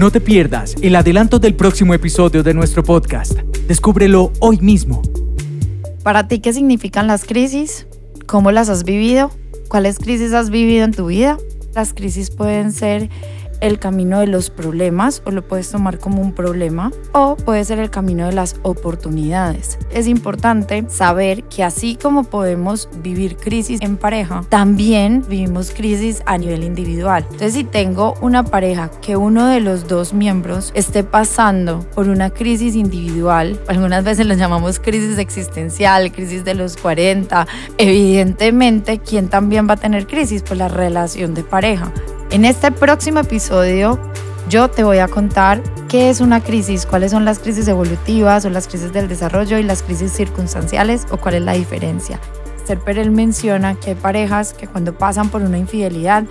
[0.00, 3.34] No te pierdas el adelanto del próximo episodio de nuestro podcast.
[3.68, 5.02] Descúbrelo hoy mismo.
[6.02, 7.86] Para ti, ¿qué significan las crisis?
[8.24, 9.30] ¿Cómo las has vivido?
[9.68, 11.36] ¿Cuáles crisis has vivido en tu vida?
[11.74, 13.10] Las crisis pueden ser
[13.60, 17.78] el camino de los problemas o lo puedes tomar como un problema o puede ser
[17.78, 19.78] el camino de las oportunidades.
[19.90, 26.38] Es importante saber que así como podemos vivir crisis en pareja, también vivimos crisis a
[26.38, 27.24] nivel individual.
[27.24, 32.30] Entonces si tengo una pareja que uno de los dos miembros esté pasando por una
[32.30, 37.46] crisis individual, algunas veces lo llamamos crisis existencial, crisis de los 40,
[37.78, 40.42] evidentemente, ¿quién también va a tener crisis?
[40.42, 41.92] Pues la relación de pareja.
[42.30, 43.98] En este próximo episodio
[44.48, 48.50] yo te voy a contar qué es una crisis, cuáles son las crisis evolutivas o
[48.50, 52.20] las crisis del desarrollo y las crisis circunstanciales o cuál es la diferencia.
[52.56, 56.22] Esther Perel menciona que hay parejas que cuando pasan por una infidelidad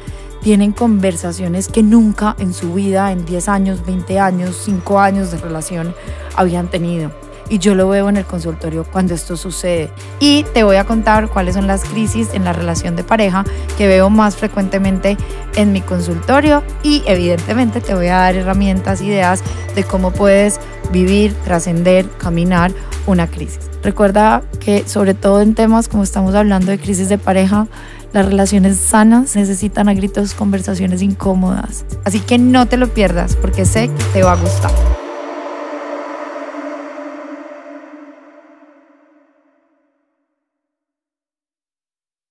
[0.41, 5.37] tienen conversaciones que nunca en su vida, en 10 años, 20 años, 5 años de
[5.39, 5.93] relación,
[6.37, 7.11] habían tenido
[7.49, 9.89] y yo lo veo en el consultorio cuando esto sucede.
[10.19, 13.43] Y te voy a contar cuáles son las crisis en la relación de pareja
[13.77, 15.17] que veo más frecuentemente
[15.55, 19.43] en mi consultorio y evidentemente te voy a dar herramientas, ideas
[19.75, 20.59] de cómo puedes
[20.91, 22.71] vivir, trascender, caminar
[23.07, 23.59] una crisis.
[23.83, 27.67] Recuerda que sobre todo en temas como estamos hablando de crisis de pareja,
[28.11, 31.85] las relaciones sanas necesitan a gritos conversaciones incómodas.
[32.03, 34.98] Así que no te lo pierdas porque sé que te va a gustar.